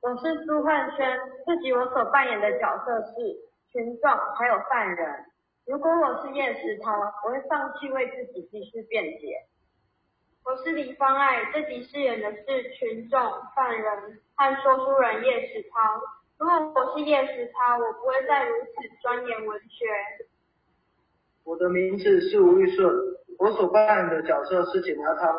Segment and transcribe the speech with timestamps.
[0.00, 3.36] 我是朱焕轩，这集我所扮演的角色是
[3.72, 5.24] 群众还有犯人。
[5.66, 6.92] 如果我是叶石涛，
[7.24, 9.42] 我会放弃为自己继续辩解。
[10.44, 13.20] 我是李芳爱，这集饰演的是群众、
[13.56, 16.00] 犯人和说书人叶石涛。
[16.38, 18.70] 如果我是叶石涛，我不会再如此
[19.02, 19.84] 钻研文学。
[21.44, 22.88] 我的名字是吴玉顺，
[23.38, 25.34] 我所扮演的角色是警察涛。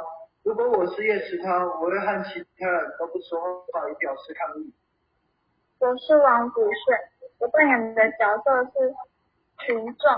[0.50, 3.40] 如果我是叶石涛，我会和其他人都不说
[3.72, 4.74] 话，以表示抗议。
[5.78, 7.00] 我是王祖顺，
[7.38, 8.96] 我扮演的角色是
[9.60, 10.12] 群众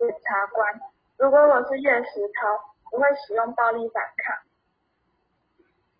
[0.00, 0.80] 检察官。
[1.16, 4.36] 如果我是叶石涛，我会使用暴力反抗。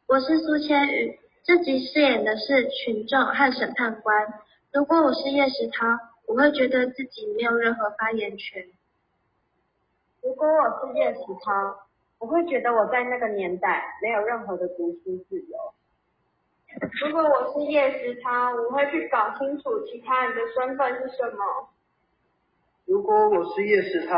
[0.09, 4.43] 我是苏千羽，这集饰演的是群众和审判官。
[4.73, 5.87] 如果我是叶石涛，
[6.27, 8.67] 我会觉得自己没有任何发言权。
[10.21, 11.86] 如果我是叶石涛。
[12.19, 15.75] 我会觉得我在那个年代没有任何的读书自由。
[17.05, 21.69] 如果我是叶时涛，我会去搞清楚其他人的身份是什么。
[22.85, 24.15] 如果我是叶时涛，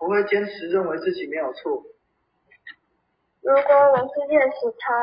[0.00, 1.82] 我会坚持认为自己没有错。
[3.42, 4.94] 如果我是叶时涛，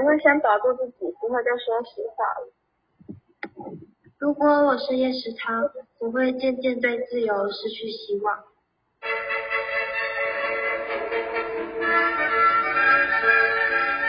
[0.00, 2.52] 我会先保住自己，不会再说实话了。
[4.18, 5.52] 如果我是叶时涛，
[5.98, 8.44] 我会渐渐对自由失去希望。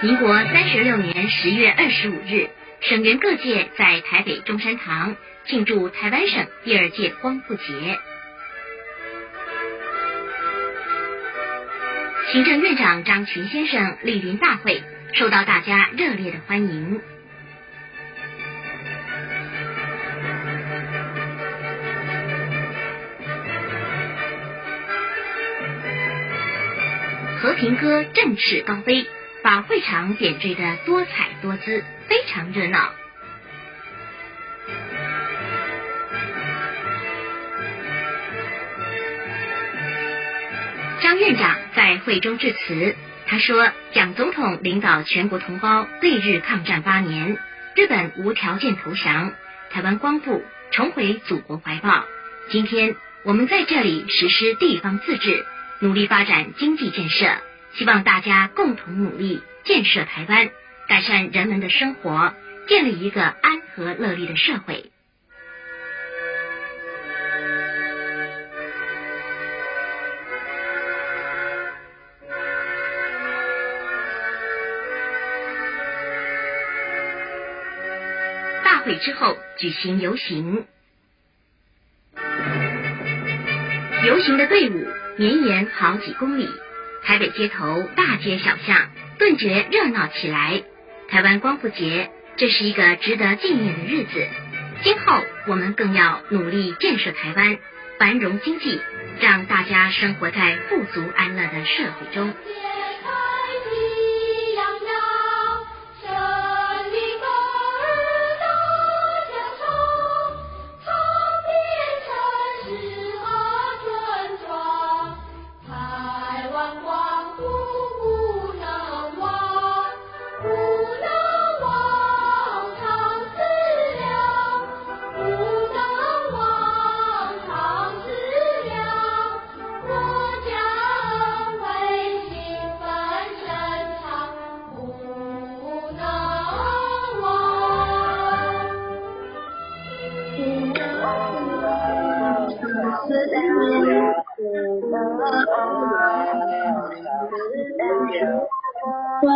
[0.05, 2.47] 民国三十六年十月二十五日，
[2.81, 5.15] 省员各界在台北中山堂
[5.47, 7.63] 庆祝台湾省第二届光复节。
[12.31, 14.83] 行政院长张群先生莅临大会，
[15.15, 17.01] 受到大家热烈的欢迎。
[27.41, 29.07] 和平鸽振翅高飞。
[29.45, 32.91] 把会场点缀的多彩多姿，非常热闹。
[40.99, 42.95] 张院长在会中致辞，
[43.27, 47.37] 他说：“蒋总统领导全国同胞对日抗战八年，
[47.75, 49.31] 日本无条件投降，
[49.69, 52.03] 台湾光复，重回祖国怀抱。
[52.49, 55.45] 今天我们在这里实施地方自治，
[55.81, 57.27] 努力发展经济建设。”
[57.77, 60.49] 希望大家共同努力，建设台湾，
[60.87, 62.33] 改善人们的生活，
[62.69, 64.91] 建立一个安和乐利的社会。
[78.63, 80.65] 大会之后举行游行，
[84.05, 84.87] 游行的队伍
[85.17, 86.49] 绵延好几公里。
[87.05, 88.89] 台北街头大街小巷
[89.19, 90.63] 顿觉热闹起来。
[91.07, 94.27] 台湾光复节，这是一个值得纪念的日子。
[94.83, 97.57] 今后我们更要努力建设台湾，
[97.99, 98.81] 繁荣经济，
[99.21, 102.33] 让大家生活在富足安乐的社会中。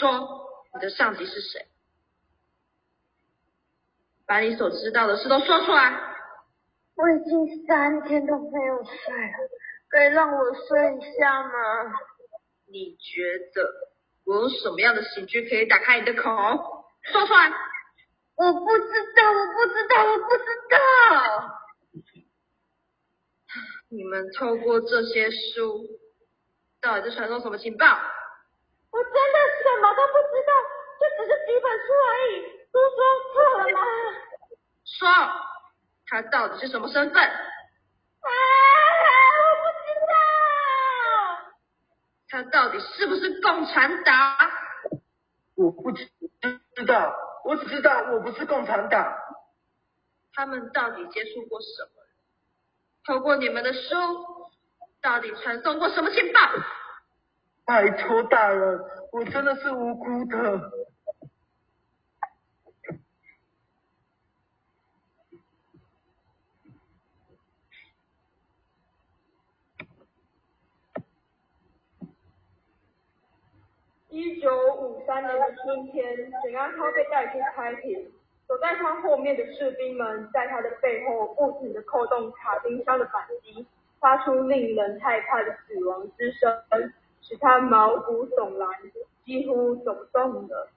[0.00, 1.66] 说，你的上级是谁？
[4.26, 5.92] 把你所知道的事都说出来。
[6.96, 9.48] 我已经三天都没有睡了，
[9.88, 11.50] 可以让我睡一下吗？
[12.66, 13.68] 你觉得
[14.24, 16.30] 我用什么样的刑具可以打开你的口？
[17.02, 17.50] 说出来。
[18.36, 20.78] 我不知道，我不知道，我不知道。
[23.88, 25.84] 你们透过这些书，
[26.80, 27.86] 到底在传送什么情报？
[29.80, 30.52] 么都不知道，
[31.00, 32.32] 这只是几本书而已。
[32.72, 32.96] 都说
[33.32, 33.78] 错了吗？
[34.84, 35.08] 说，
[36.06, 37.22] 他到底是什么身份？
[37.22, 37.30] 啊，
[39.38, 40.14] 我不知道。
[42.28, 44.36] 他到底是不是共产党？
[45.56, 46.08] 我不知
[46.76, 47.12] 知道，
[47.44, 49.18] 我只知道我不是共产党。
[50.32, 51.90] 他们到底接触过什么？
[53.04, 53.80] 透过你们的书，
[55.02, 56.40] 到底传送过什么情报？
[57.70, 58.80] 拜托大人，
[59.12, 60.72] 我真的是无辜的。
[74.08, 76.04] 一九五三年的春天，
[76.42, 78.10] 简阿涛被带去开庭。
[78.48, 83.64] 走在他后面的士兵们，在他的背后不停的扣动卡丁车的扳机，
[84.00, 86.52] 发出令人害怕的死亡之声，
[87.22, 88.68] 使他毛骨悚然，
[89.24, 90.68] 几乎走不动了。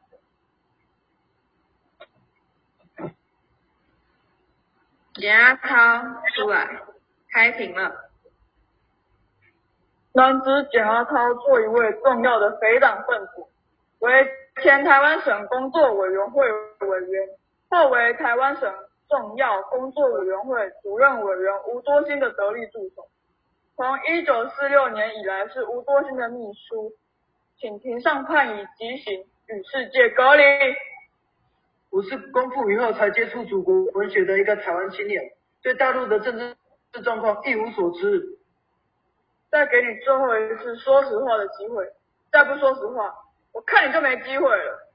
[5.13, 6.81] 简阿涛出来，
[7.29, 8.09] 开庭了。
[10.13, 13.45] 男子简阿涛做一位重要的匪党分子，
[13.99, 14.29] 为
[14.61, 17.29] 前台湾省工作委员会委员。
[17.69, 18.71] 后为台湾省
[19.09, 23.07] 重要工作委员会主任委员吴多兴的得力助手，
[23.75, 26.93] 从一九四六年以来是吴多兴的秘书，
[27.57, 30.43] 请庭上判以极刑，与世界隔离。
[31.89, 35.23] 我是公复以后才接触祖国文学的一个台湾青年，
[35.63, 38.37] 对大陆的政治状况一无所知。
[39.49, 41.83] 再给你最后一次说实话的机会，
[42.31, 43.11] 再不说实话，
[43.53, 44.93] 我看你就没机会了。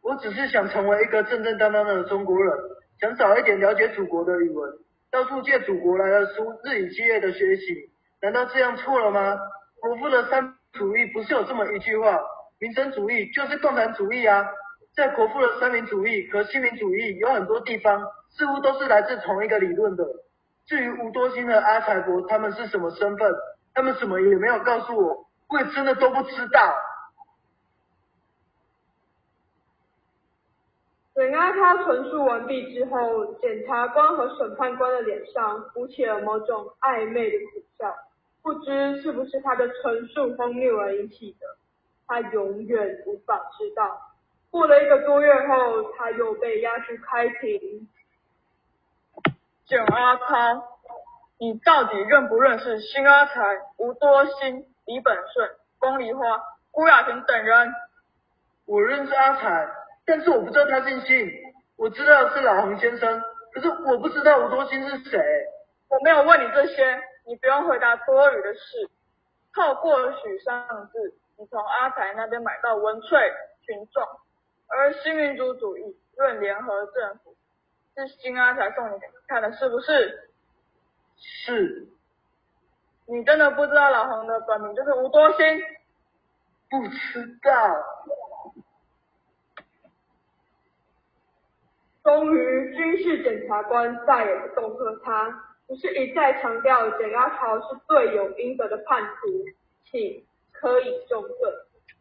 [0.00, 2.54] 我只是想成为一个正正当当的中国人，
[3.00, 4.78] 想早一点了解祖国的语文，
[5.12, 7.90] 到处借祖国来的书，日以继夜的学习。
[8.22, 9.38] 难道这样错了吗？
[9.78, 12.18] 国父的三主义不是有这么一句话：
[12.58, 14.42] 民生主义就是共产主义啊！
[14.96, 20.04] 在国父的三民主义和新民主义有很多地方似乎都是来自同一个理论的。
[20.66, 23.32] 至于吴多兴和阿财伯他们是什么身份，
[23.74, 26.74] 他们什么也没有告诉我，我也真的都不知道。
[31.42, 37.92] 简阿涛陈述完毕之后，检察官和审判官的脸上浮起了某种暧昧的苦笑，
[38.44, 41.46] 不知是不是他的陈述荒谬而引起的，
[42.06, 43.98] 他永远无法知道。
[44.52, 47.88] 过了一个多月后，他又被押去开庭。
[49.66, 50.62] 简阿涛，
[51.40, 55.50] 你到底认不认识辛阿才、吴多兴、李本顺、
[55.80, 56.40] 龚梨花、
[56.70, 57.74] 辜亚婷等人？
[58.64, 59.81] 我认识阿才。
[60.04, 61.30] 但是我不知道他姓姓，
[61.76, 63.22] 我知道是老洪先生，
[63.52, 65.20] 可是我不知道吴多兴是谁。
[65.88, 68.90] 我没有问你这些，你不用回答多余的事。
[69.54, 73.32] 透过许上字，你从阿才那边买到文翠
[73.66, 74.02] 群众，
[74.68, 77.36] 而新民主主义论联合政府
[77.94, 78.98] 是新阿才送你
[79.28, 80.30] 看的，是不是？
[81.18, 81.86] 是。
[83.06, 85.62] 你真的不知道老洪的本名就是吴多兴？
[86.70, 87.50] 不知道。
[93.02, 99.28] 是，检察官再也不恫吓他，只是一再强调简阿桃是罪有应得的叛徒，
[99.90, 101.52] 请可以重罪。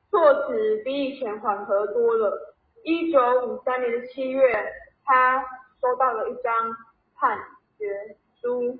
[0.10, 2.56] 措辞比以前缓和多了。
[2.84, 4.66] 一九五三年的七月，
[5.06, 5.42] 他
[5.80, 6.76] 收到了一张
[7.16, 7.38] 判
[7.78, 8.78] 决书。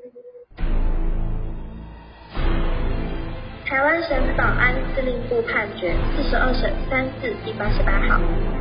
[3.72, 8.20] 台湾省保安司令部判决四十二审三四第八十八号，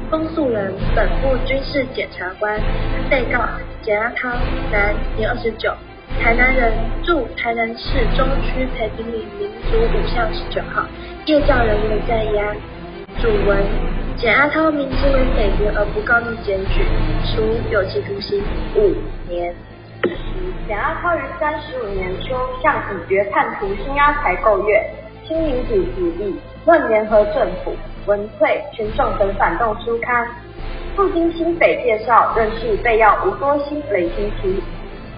[0.09, 2.57] 公诉人本部军事检察官，
[3.11, 3.43] 被告
[3.83, 4.31] 简阿涛，
[4.71, 5.75] 男，年二十九，
[6.23, 10.87] 台南人，住台南市中区培平里民族五巷十九号，
[11.27, 12.55] 夜教人员在押。
[13.21, 13.59] 主文：
[14.17, 16.87] 简阿涛明知为匪谍而不告密检举，
[17.35, 18.41] 处有期徒刑
[18.77, 18.95] 五
[19.29, 19.53] 年。
[20.71, 22.29] 简阿涛于三十五年初
[22.63, 24.81] 向已决叛徒新阿才购阅
[25.27, 27.73] 《新民主主义论联合政府》
[28.07, 30.25] 《文翠群众等反动书刊》，
[30.95, 34.63] 不经新匪介绍，认识被要吴多兴、雷清奇，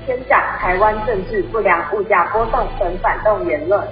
[0.07, 3.87] 宣讲台湾政治不良、物价波动等反动言论。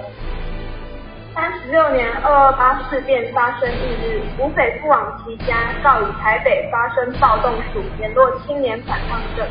[1.35, 9.45] 三十六年二二八事变发生翌日，吴匪不往其家，告以台北发生暴动署联络青年反抗政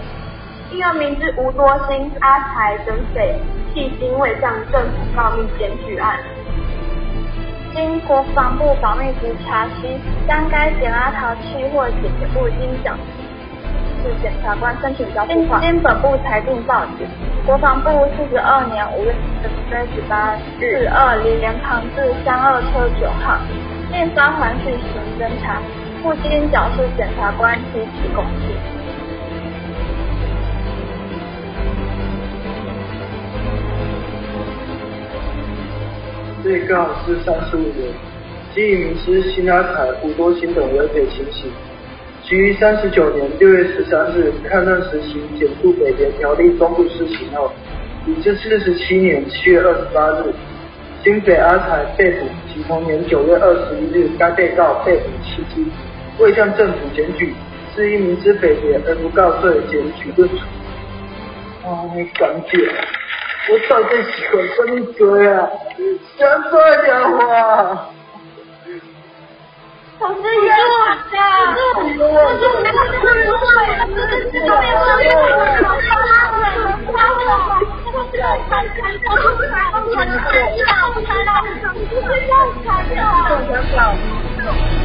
[0.71, 3.35] 府，因而明知吴多兴、阿才等匪
[3.75, 6.19] 迄今未向政府告密检举案。
[7.75, 12.93] 经国防部保密局查悉，将该检阿桃弃或解决部经缴
[14.03, 17.07] 是检察官申请交付款，经本部裁定报警。
[17.47, 19.15] 国防部四十二年五月
[19.71, 23.39] 三十八日二零连旁至三二车九号，
[23.93, 25.63] 并发还讯行侦查，
[26.03, 28.80] 不经缴是检察官提起公诉
[36.51, 37.87] 被告是三十五年，
[38.53, 41.49] 基于明知新阿才、吴多兴等违匪情形，
[42.25, 47.53] 其于三十九年六月十三日抗战实行《减速北别条例》公布施行后，
[48.05, 50.35] 以至四十七年七月二十八日，
[51.05, 55.65] 新北阿才被捕及同年九月二十一日，该被告被捕期间，
[56.19, 57.33] 未向政府检举，
[57.77, 60.35] 是因明知北谍而不告罪，检举论处。
[61.65, 62.59] 啊，你敢解？
[63.53, 65.35] 我到底喜欢跟你嘴啊！
[66.17, 66.53] 讲这
[66.85, 66.89] 点
[67.19, 67.19] 话。
[69.99, 70.79] 同志冤枉
[71.11, 71.17] 的，
[71.75, 75.75] 同志冤枉的，同志冤枉的，同志冤枉的，同
[78.11, 78.63] 志冤枉的，同志冤枉的，
[83.11, 83.91] 同志冤枉
[84.47, 84.80] 的，